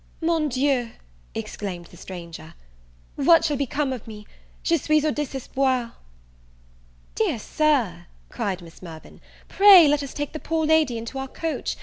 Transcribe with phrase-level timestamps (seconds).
[0.19, 0.89] "Mon Dieu!"
[1.35, 2.55] exclaimed the stranger,
[3.17, 4.25] "what shall become of me?
[4.63, 5.93] Je suis au desespoir!"
[7.13, 11.77] "Dear Sir," cried Miss Mirvan, "pray let us take the poor lady into our coach.